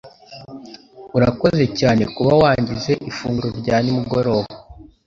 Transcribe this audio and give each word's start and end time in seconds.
Urakoze 1.17 1.63
cyane 1.79 2.03
kuba 2.15 2.31
wangize 2.41 2.91
ifunguro 3.09 3.49
rya 3.61 3.77
nimugoroba 3.83 4.49